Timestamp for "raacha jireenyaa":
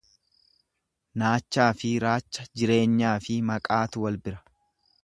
2.05-3.17